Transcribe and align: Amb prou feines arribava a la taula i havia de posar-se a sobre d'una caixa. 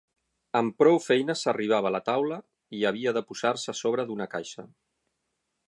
Amb 0.59 0.77
prou 0.83 0.95
feines 1.07 1.43
arribava 1.51 1.91
a 1.91 1.91
la 1.95 2.01
taula 2.07 2.39
i 2.79 2.81
havia 2.91 3.15
de 3.19 3.23
posar-se 3.29 3.73
a 3.75 3.79
sobre 3.81 4.07
d'una 4.09 4.31
caixa. 4.35 4.67